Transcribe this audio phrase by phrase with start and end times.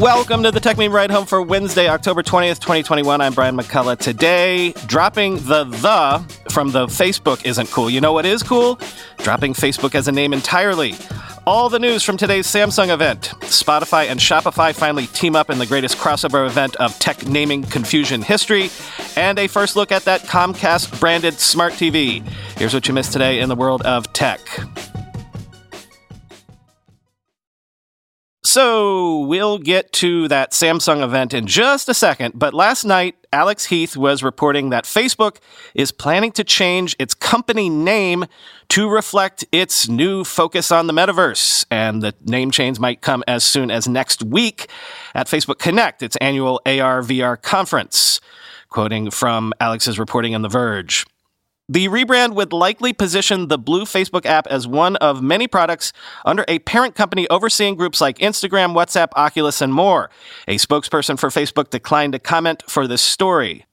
[0.00, 3.18] Welcome to the Techmeme Ride Home for Wednesday, October 20th, 2021.
[3.22, 3.96] I'm Brian McCullough.
[3.98, 7.88] Today, dropping the the from the Facebook isn't cool.
[7.88, 8.78] You know what is cool?
[9.16, 10.96] Dropping Facebook as a name entirely.
[11.46, 13.32] All the news from today's Samsung event.
[13.40, 18.20] Spotify and Shopify finally team up in the greatest crossover event of tech naming confusion
[18.20, 18.68] history.
[19.16, 22.22] And a first look at that Comcast branded smart TV.
[22.58, 24.40] Here's what you missed today in the world of tech.
[28.56, 33.66] So we'll get to that Samsung event in just a second, but last night, Alex
[33.66, 35.40] Heath was reporting that Facebook
[35.74, 38.24] is planning to change its company name
[38.70, 41.66] to reflect its new focus on the metaverse.
[41.70, 44.70] And the name change might come as soon as next week
[45.14, 48.22] at Facebook Connect, its annual AR VR conference.
[48.70, 51.04] Quoting from Alex's reporting on The Verge.
[51.68, 55.92] The rebrand would likely position the Blue Facebook app as one of many products
[56.24, 60.08] under a parent company overseeing groups like Instagram, WhatsApp, Oculus, and more.
[60.46, 63.66] A spokesperson for Facebook declined to comment for this story.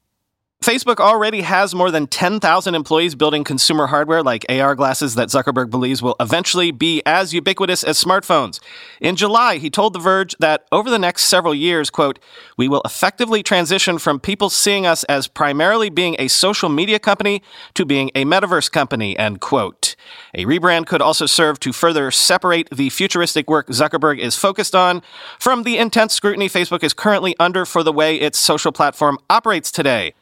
[0.63, 5.69] Facebook already has more than 10,000 employees building consumer hardware like AR glasses that Zuckerberg
[5.69, 8.61] believes will eventually be as ubiquitous as smartphones.
[9.01, 12.17] In July, he told The Verge that over the next several years, quote,
[12.55, 17.43] we will effectively transition from people seeing us as primarily being a social media company
[17.73, 19.97] to being a metaverse company, end quote.
[20.33, 25.01] A rebrand could also serve to further separate the futuristic work Zuckerberg is focused on
[25.39, 29.69] from the intense scrutiny Facebook is currently under for the way its social platform operates
[29.69, 30.13] today.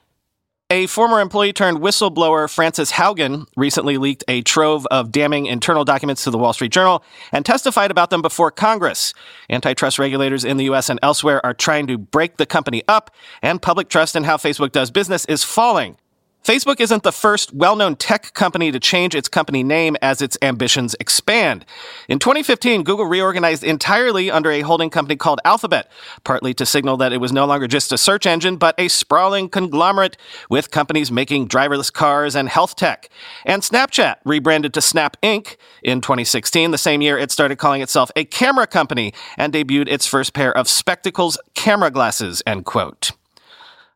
[0.72, 6.24] A former employee turned whistleblower, Frances Haugen, recently leaked a trove of damning internal documents
[6.24, 9.14] to the Wall Street Journal and testified about them before Congress.
[9.50, 10.90] Antitrust regulators in the U.S.
[10.90, 13.12] and elsewhere are trying to break the company up,
[13.42, 15.98] and public trust in how Facebook does business is falling.
[16.44, 20.96] Facebook isn't the first well-known tech company to change its company name as its ambitions
[21.00, 21.66] expand.
[22.10, 25.92] In 2015, Google reorganized entirely under a holding company called Alphabet,
[26.24, 29.50] partly to signal that it was no longer just a search engine, but a sprawling
[29.50, 30.18] conglomerate
[30.50, 33.10] with companies making driverless cars and health tech.
[33.46, 35.58] And Snapchat rebranded to Snap Inc.
[35.84, 40.08] in 2016, the same year it started calling itself a camera company and debuted its
[40.08, 43.12] first pair of spectacles camera glasses, end quote.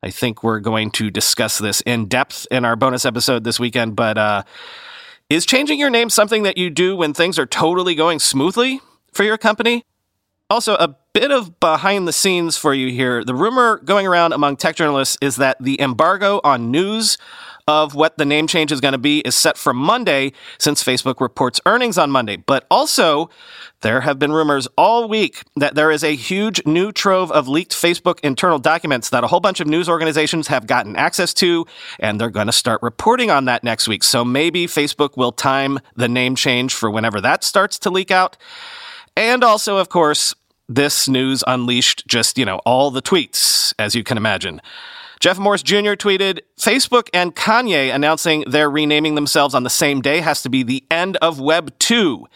[0.05, 3.95] I think we're going to discuss this in depth in our bonus episode this weekend.
[3.95, 4.43] But uh,
[5.31, 9.23] is changing your name something that you do when things are totally going smoothly for
[9.23, 9.83] your company?
[10.47, 13.23] Also, a bit of behind the scenes for you here.
[13.23, 17.17] The rumor going around among tech journalists is that the embargo on news
[17.67, 21.19] of what the name change is going to be is set for Monday since Facebook
[21.19, 22.35] reports earnings on Monday.
[22.35, 23.29] But also,
[23.81, 27.73] there have been rumors all week that there is a huge new trove of leaked
[27.73, 31.65] Facebook internal documents that a whole bunch of news organizations have gotten access to,
[31.99, 34.03] and they're going to start reporting on that next week.
[34.03, 38.37] So maybe Facebook will time the name change for whenever that starts to leak out.
[39.17, 40.35] And also, of course,
[40.69, 44.61] this news unleashed just, you know, all the tweets, as you can imagine.
[45.25, 45.93] Jeff Morris Jr.
[45.93, 50.61] tweeted Facebook and Kanye announcing they're renaming themselves on the same day has to be
[50.61, 52.27] the end of Web 2.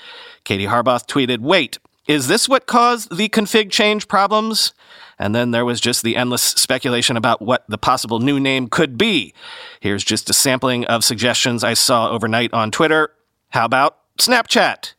[0.43, 1.77] Katie Harbath tweeted, Wait,
[2.07, 4.73] is this what caused the config change problems?
[5.19, 8.97] And then there was just the endless speculation about what the possible new name could
[8.97, 9.35] be.
[9.81, 13.11] Here's just a sampling of suggestions I saw overnight on Twitter.
[13.49, 14.95] How about Snapchat?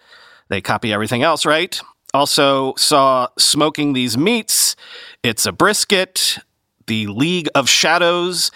[0.47, 1.81] They copy everything else, right?
[2.15, 4.77] Also saw smoking these meats.
[5.25, 6.39] It's a brisket
[6.87, 8.51] the League of Shadows,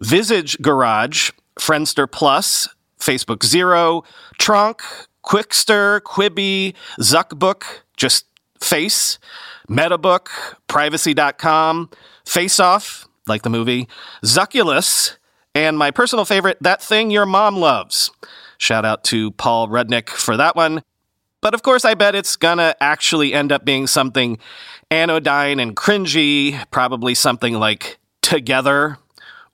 [0.00, 2.68] Visage Garage, Friendster Plus,
[2.98, 4.04] Facebook Zero,
[4.38, 4.82] Trunk,
[5.24, 7.64] Quickster, Quibi, Zuckbook,
[7.96, 8.26] just
[8.60, 9.18] Face,
[9.68, 10.28] Metabook,
[10.66, 11.90] Privacy.com,
[12.24, 13.88] Face Off, like the movie,
[14.24, 15.16] Zucculus,
[15.54, 18.10] and my personal favorite, That Thing Your Mom Loves.
[18.58, 20.82] Shout out to Paul Rudnick for that one.
[21.40, 24.38] But of course, I bet it's gonna actually end up being something
[24.90, 28.98] anodyne and cringy, probably something like Together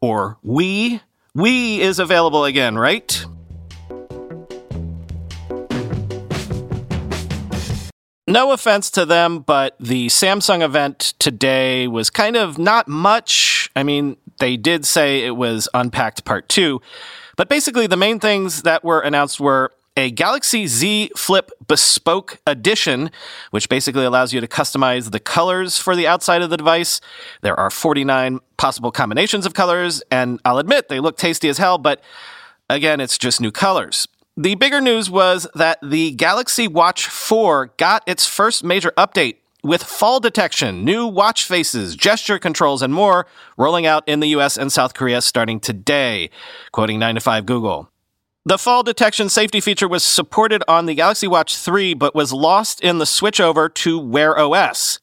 [0.00, 1.00] or We.
[1.34, 3.24] We is available again, right?
[8.26, 13.70] No offense to them, but the Samsung event today was kind of not much.
[13.76, 16.80] I mean, they did say it was Unpacked Part 2,
[17.36, 23.10] but basically the main things that were announced were a Galaxy Z Flip Bespoke Edition,
[23.50, 27.00] which basically allows you to customize the colors for the outside of the device.
[27.42, 31.78] There are 49 possible combinations of colors, and I'll admit they look tasty as hell,
[31.78, 32.02] but
[32.68, 34.08] again, it's just new colors.
[34.36, 39.82] The bigger news was that the Galaxy Watch 4 got its first major update with
[39.82, 43.26] fall detection, new watch faces, gesture controls, and more
[43.56, 46.30] rolling out in the US and South Korea starting today,
[46.72, 47.88] quoting 9 to 5 Google.
[48.46, 52.78] The fall detection safety feature was supported on the Galaxy Watch 3, but was lost
[52.82, 55.00] in the switchover to Wear OS.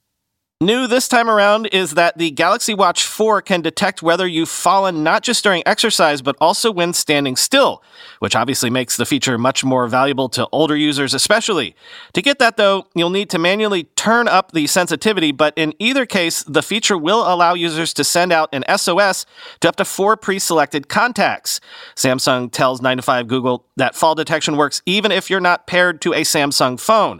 [0.61, 5.01] New this time around is that the Galaxy Watch 4 can detect whether you've fallen
[5.01, 7.81] not just during exercise, but also when standing still,
[8.19, 11.75] which obviously makes the feature much more valuable to older users, especially.
[12.13, 16.05] To get that, though, you'll need to manually turn up the sensitivity, but in either
[16.05, 19.25] case, the feature will allow users to send out an SOS
[19.61, 21.59] to up to four pre selected contacts.
[21.95, 26.01] Samsung tells 9 to 5 Google that fall detection works even if you're not paired
[26.01, 27.19] to a Samsung phone.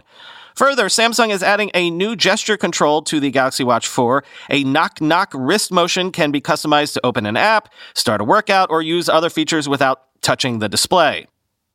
[0.56, 4.22] Further, Samsung is adding a new gesture control to the Galaxy Watch 4.
[4.50, 8.70] A knock knock wrist motion can be customized to open an app, start a workout,
[8.70, 11.26] or use other features without touching the display.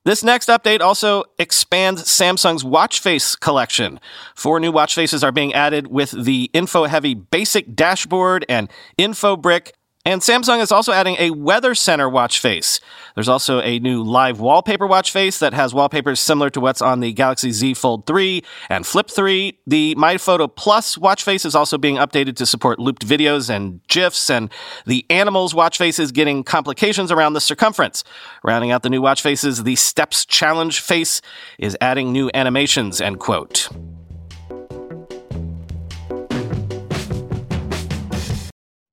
[0.07, 3.99] This next update also expands Samsung's watch face collection.
[4.35, 9.35] Four new watch faces are being added with the info heavy basic dashboard and info
[9.35, 9.73] brick
[10.07, 12.79] and Samsung is also adding a Weather Center watch face.
[13.13, 17.01] There's also a new live wallpaper watch face that has wallpapers similar to what's on
[17.01, 19.59] the Galaxy Z Fold 3 and Flip 3.
[19.67, 23.85] The My Photo Plus watch face is also being updated to support looped videos and
[23.89, 24.49] GIFs, and
[24.85, 28.05] the Animals watch face is getting complications around the circumference.
[28.45, 31.21] Rounding out the new watch faces, the Steps Challenge face
[31.59, 33.67] is adding new animations, end quote.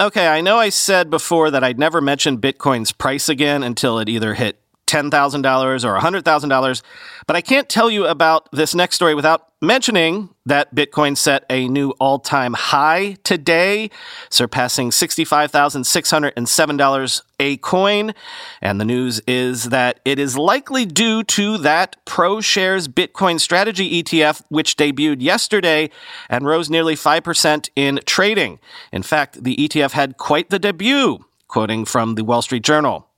[0.05, 4.07] Okay, I know I said before that I'd never mention Bitcoin's price again until it
[4.07, 6.83] either hit $10,000 or $100,000.
[7.27, 11.69] But I can't tell you about this next story without mentioning that Bitcoin set a
[11.69, 13.89] new all time high today,
[14.29, 18.13] surpassing $65,607 a coin.
[18.61, 24.43] And the news is that it is likely due to that ProShares Bitcoin Strategy ETF,
[24.49, 25.89] which debuted yesterday
[26.29, 28.59] and rose nearly 5% in trading.
[28.93, 33.09] In fact, the ETF had quite the debut, quoting from the Wall Street Journal.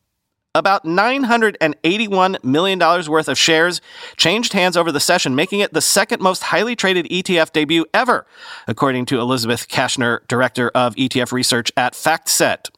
[0.57, 3.83] About $981 million worth of shares
[4.17, 8.27] changed hands over the session, making it the second most highly traded ETF debut ever,
[8.67, 12.71] according to Elizabeth Kashner, director of ETF research at FactSet.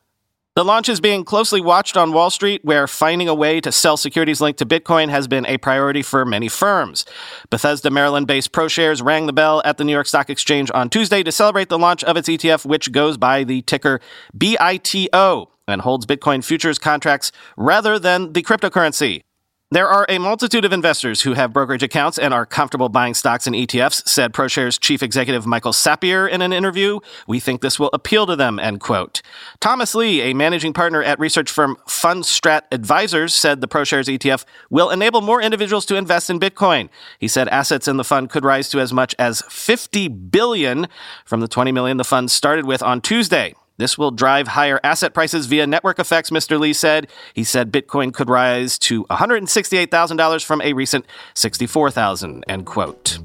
[0.57, 3.97] The launch is being closely watched on Wall Street, where finding a way to sell
[3.97, 7.07] securities linked to Bitcoin has been a priority for many firms.
[7.49, 11.23] Bethesda, Maryland based ProShares rang the bell at the New York Stock Exchange on Tuesday
[11.23, 14.01] to celebrate the launch of its ETF, which goes by the ticker
[14.37, 19.23] BITO and holds Bitcoin futures contracts rather than the cryptocurrency.
[19.71, 23.47] There are a multitude of investors who have brokerage accounts and are comfortable buying stocks
[23.47, 27.01] and ETFs, said ProShares chief executive Michael Sapir in an interview.
[27.27, 29.21] We think this will appeal to them, end quote.
[29.61, 34.89] Thomas Lee, a managing partner at research firm Fundstrat Advisors, said the ProShares ETF will
[34.89, 36.89] enable more individuals to invest in Bitcoin.
[37.19, 40.87] He said assets in the fund could rise to as much as 50 billion
[41.27, 43.55] from the 20 million the fund started with on Tuesday.
[43.79, 46.59] This will drive higher asset prices via network effects, Mr.
[46.59, 47.07] Lee said.
[47.33, 53.21] He said Bitcoin could rise to $168,000 from a recent 64,000, end quote.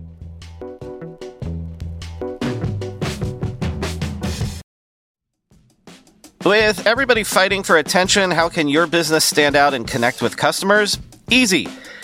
[6.46, 11.00] With everybody fighting for attention, how can your business stand out and connect with customers?
[11.30, 11.68] Easy.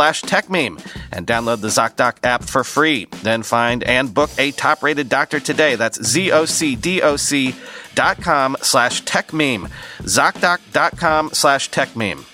[0.00, 0.80] slash TechMeme
[1.12, 3.06] and download the ZocDoc app for free.
[3.22, 5.74] Then find and book a top rated doctor today.
[5.76, 7.54] That's Z-O-C-D-O-C
[7.94, 9.70] dot com slash techmeme.
[9.98, 12.24] ZocDoc.com slash techmeme.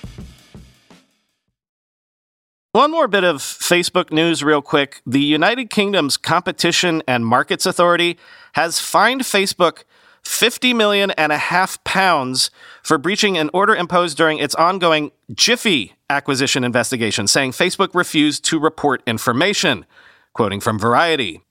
[2.70, 5.02] One more bit of Facebook news, real quick.
[5.04, 8.16] The United Kingdom's Competition and Markets Authority
[8.52, 9.82] has fined Facebook
[10.26, 12.50] 50 million and a half pounds
[12.83, 18.59] for breaching an order imposed during its ongoing Giphy acquisition investigation, saying Facebook refused to
[18.59, 19.87] report information.
[20.35, 21.42] Quoting from Variety.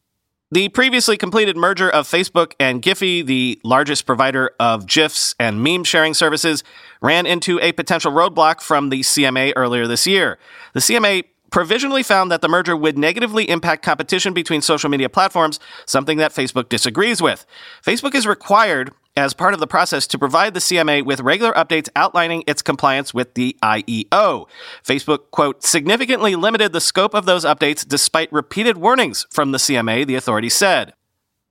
[0.52, 5.84] The previously completed merger of Facebook and Giphy, the largest provider of GIFs and meme
[5.84, 6.64] sharing services,
[7.02, 10.38] ran into a potential roadblock from the CMA earlier this year.
[10.74, 11.24] The CMA
[11.56, 16.34] provisionally found that the merger would negatively impact competition between social media platforms, something that
[16.34, 17.46] Facebook disagrees with.
[17.82, 21.88] Facebook is required as part of the process to provide the CMA with regular updates
[21.96, 24.50] outlining its compliance with the IEO.
[24.84, 30.06] Facebook, quote, significantly limited the scope of those updates despite repeated warnings from the CMA,
[30.06, 30.92] the authority said.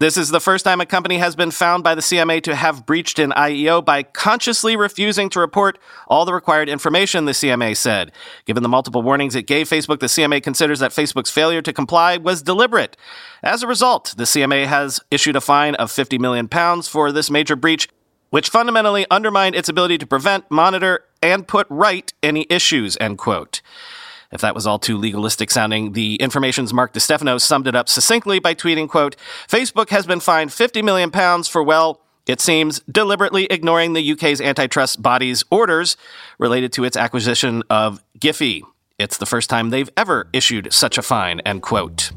[0.01, 2.85] This is the first time a company has been found by the CMA to have
[2.85, 8.11] breached an IEO by consciously refusing to report all the required information, the CMA said.
[8.45, 12.17] Given the multiple warnings it gave Facebook, the CMA considers that Facebook's failure to comply
[12.17, 12.97] was deliberate.
[13.41, 17.31] As a result, the CMA has issued a fine of 50 million pounds for this
[17.31, 17.89] major breach,
[18.31, 23.63] which fundamentally undermined its ability to prevent, monitor, and put right any issues, end quote.
[24.35, 27.89] If that was all too legalistic sounding, the information's Mark Di Stefano summed it up
[27.89, 29.15] succinctly by tweeting, quote,
[29.49, 34.41] Facebook has been fined 50 million pounds for, well, it seems, deliberately ignoring the UK's
[34.41, 35.97] antitrust body's orders
[36.41, 38.63] related to its acquisition of Giphy.
[38.99, 42.11] It's the first time they've ever issued such a fine, end quote.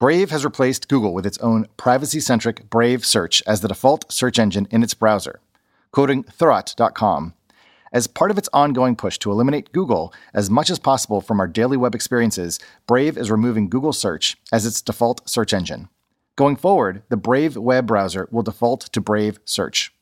[0.00, 4.38] Brave has replaced Google with its own privacy centric Brave Search as the default search
[4.38, 5.40] engine in its browser
[5.92, 7.34] quoting Thurrott.com.
[7.92, 11.46] As part of its ongoing push to eliminate Google as much as possible from our
[11.46, 15.88] daily web experiences, Brave is removing Google Search as its default search engine.
[16.34, 19.94] Going forward, the Brave web browser will default to Brave Search.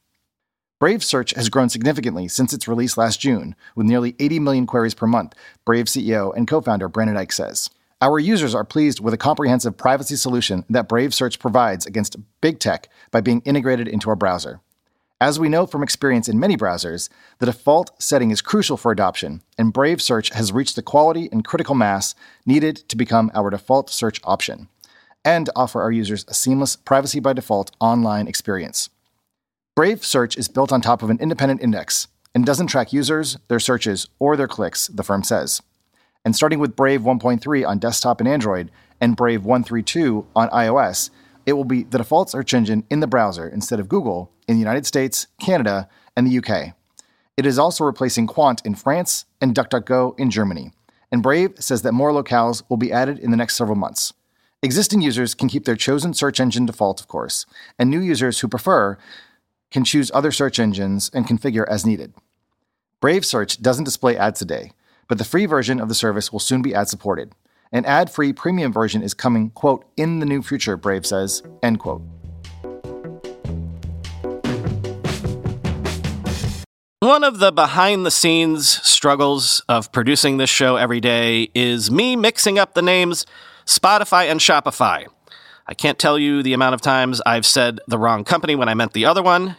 [0.79, 4.95] Brave Search has grown significantly since its release last June, with nearly 80 million queries
[4.95, 7.69] per month, Brave CEO and co founder Brendan Eich says.
[8.01, 12.61] Our users are pleased with a comprehensive privacy solution that Brave Search provides against big
[12.61, 14.61] tech by being integrated into our browser.
[15.23, 17.11] As we know from experience in many browsers,
[17.41, 21.45] the default setting is crucial for adoption, and Brave Search has reached the quality and
[21.45, 22.15] critical mass
[22.47, 24.69] needed to become our default search option
[25.23, 28.89] and offer our users a seamless privacy by default online experience.
[29.77, 33.61] Brave Search is built on top of an independent index and doesn't track users, their
[33.61, 35.61] searches, or their clicks, the firm says.
[36.25, 38.71] And starting with Brave 1.3 on desktop and Android
[39.03, 41.11] and Brave 132 on iOS,
[41.47, 44.61] it will be the default search engine in the browser instead of Google in the
[44.61, 46.75] United States, Canada, and the UK.
[47.37, 50.73] It is also replacing Qwant in France and DuckDuckGo in Germany.
[51.11, 54.13] And Brave says that more locales will be added in the next several months.
[54.63, 57.47] Existing users can keep their chosen search engine default, of course,
[57.79, 58.99] and new users who prefer
[59.71, 62.13] can choose other search engines and configure as needed.
[63.01, 64.73] Brave Search doesn't display ads today,
[65.09, 67.33] but the free version of the service will soon be ad supported.
[67.73, 71.79] An ad free premium version is coming, quote, in the new future, Brave says, end
[71.79, 72.03] quote.
[76.99, 82.17] One of the behind the scenes struggles of producing this show every day is me
[82.17, 83.25] mixing up the names
[83.67, 85.07] Spotify and Shopify.
[85.67, 88.75] I can't tell you the amount of times I've said the wrong company when I
[88.75, 89.57] meant the other one,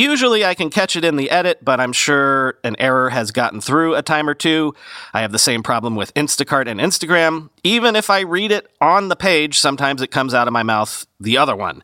[0.00, 3.60] Usually I can catch it in the edit, but I'm sure an error has gotten
[3.60, 4.72] through a time or two.
[5.12, 7.50] I have the same problem with Instacart and Instagram.
[7.64, 11.06] Even if I read it on the page, sometimes it comes out of my mouth
[11.20, 11.82] the other one.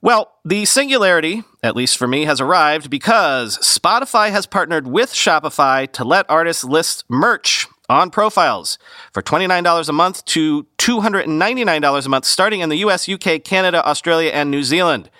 [0.00, 5.90] Well, the singularity, at least for me, has arrived because Spotify has partnered with Shopify
[5.94, 8.78] to let artists list merch on profiles
[9.12, 14.30] for $29 a month to $299 a month, starting in the US, UK, Canada, Australia,
[14.30, 15.10] and New Zealand.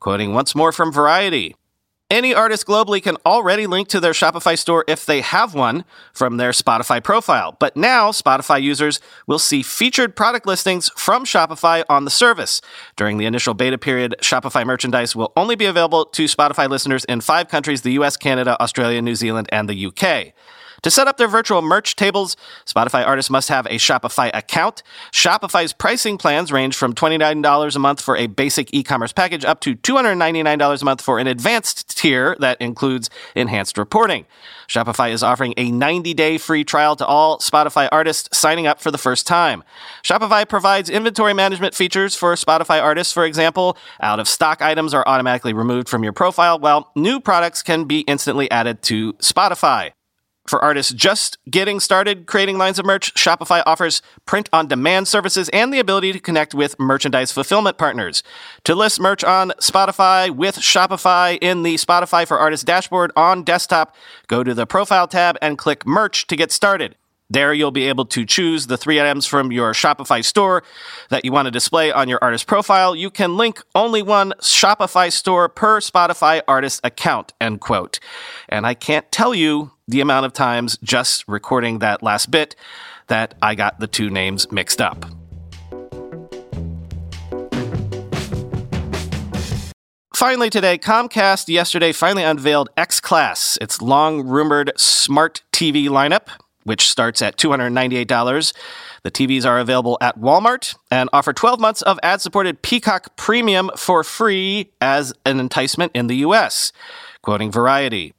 [0.00, 1.54] Quoting once more from Variety
[2.10, 5.84] Any artist globally can already link to their Shopify store if they have one
[6.14, 7.54] from their Spotify profile.
[7.58, 12.62] But now, Spotify users will see featured product listings from Shopify on the service.
[12.96, 17.20] During the initial beta period, Shopify merchandise will only be available to Spotify listeners in
[17.20, 20.32] five countries the US, Canada, Australia, New Zealand, and the UK.
[20.82, 24.82] To set up their virtual merch tables, Spotify artists must have a Shopify account.
[25.12, 29.74] Shopify's pricing plans range from $29 a month for a basic e-commerce package up to
[29.74, 34.24] $299 a month for an advanced tier that includes enhanced reporting.
[34.68, 38.98] Shopify is offering a 90-day free trial to all Spotify artists signing up for the
[38.98, 39.64] first time.
[40.04, 43.12] Shopify provides inventory management features for Spotify artists.
[43.12, 47.62] For example, out of stock items are automatically removed from your profile, while new products
[47.62, 49.92] can be instantly added to Spotify.
[50.48, 55.50] For artists just getting started creating lines of merch, Shopify offers print on demand services
[55.50, 58.22] and the ability to connect with merchandise fulfillment partners.
[58.64, 63.94] To list merch on Spotify with Shopify in the Spotify for Artists dashboard on desktop,
[64.26, 66.96] go to the Profile tab and click Merch to get started.
[67.30, 70.62] There, you'll be able to choose the three items from your Shopify store
[71.10, 72.96] that you want to display on your artist profile.
[72.96, 78.00] You can link only one Shopify store per Spotify artist account, end quote.
[78.48, 82.56] And I can't tell you the amount of times just recording that last bit
[83.08, 85.04] that I got the two names mixed up.
[90.14, 96.28] Finally, today, Comcast yesterday finally unveiled X Class, its long rumored smart TV lineup,
[96.68, 98.52] which starts at $298.
[99.02, 103.70] The TVs are available at Walmart and offer 12 months of ad supported Peacock Premium
[103.74, 106.72] for free as an enticement in the US.
[107.22, 108.12] Quoting Variety.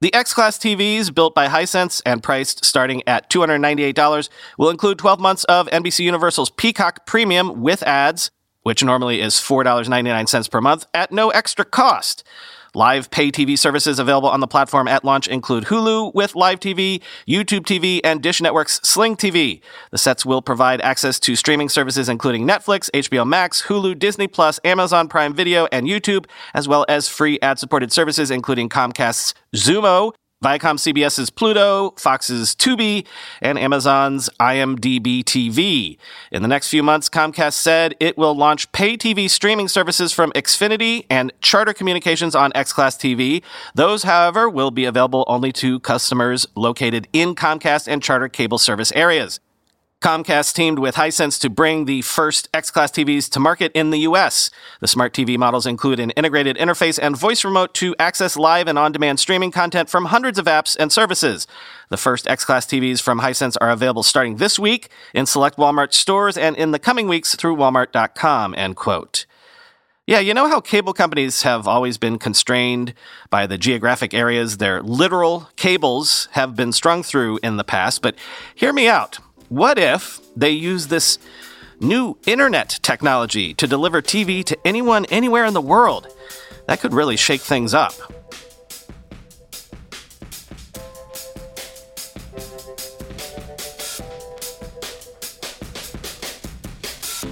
[0.00, 4.28] The X Class TVs, built by Hisense and priced starting at $298,
[4.58, 8.32] will include 12 months of NBC Universal's Peacock Premium with ads,
[8.62, 12.24] which normally is $4.99 per month, at no extra cost.
[12.74, 17.02] Live pay TV services available on the platform at launch include Hulu with Live TV,
[17.28, 19.60] YouTube TV, and Dish Network's Sling TV.
[19.90, 24.58] The sets will provide access to streaming services including Netflix, HBO Max, Hulu, Disney Plus,
[24.64, 26.24] Amazon Prime Video, and YouTube,
[26.54, 33.06] as well as free ad-supported services including Comcast's Xumo, Viacom CBS's Pluto, Fox's Tubi,
[33.40, 35.96] and Amazon's IMDb TV.
[36.32, 40.32] In the next few months, Comcast said it will launch pay TV streaming services from
[40.32, 43.42] Xfinity and Charter Communications on X Class TV.
[43.76, 48.90] Those, however, will be available only to customers located in Comcast and Charter cable service
[48.92, 49.38] areas.
[50.02, 54.00] Comcast teamed with Hisense to bring the first X Class TVs to market in the
[54.00, 54.50] US.
[54.80, 58.78] The smart TV models include an integrated interface and voice remote to access live and
[58.78, 61.46] on demand streaming content from hundreds of apps and services.
[61.88, 65.94] The first X Class TVs from Hisense are available starting this week in select Walmart
[65.94, 69.24] stores and in the coming weeks through walmart.com, end quote.
[70.04, 72.92] Yeah, you know how cable companies have always been constrained
[73.30, 78.16] by the geographic areas their literal cables have been strung through in the past, but
[78.52, 79.20] hear me out.
[79.52, 81.18] What if they use this
[81.78, 86.06] new internet technology to deliver TV to anyone anywhere in the world?
[86.68, 87.92] That could really shake things up.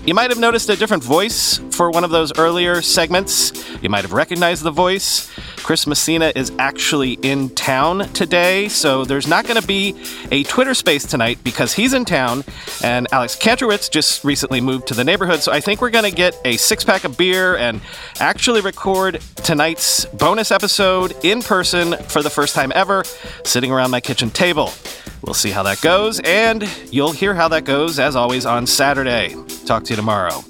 [0.05, 3.51] You might have noticed a different voice for one of those earlier segments.
[3.83, 5.31] You might have recognized the voice.
[5.63, 9.95] Chris Messina is actually in town today, so there's not going to be
[10.31, 12.45] a Twitter space tonight because he's in town,
[12.83, 16.17] and Alex Kantrowitz just recently moved to the neighborhood, so I think we're going to
[16.17, 17.81] get a six pack of beer and
[18.19, 23.05] actually record tonight's bonus episode in person for the first time ever,
[23.45, 24.73] sitting around my kitchen table.
[25.23, 29.37] We'll see how that goes, and you'll hear how that goes, as always, on Saturday.
[29.67, 30.43] Talk to you tomorrow.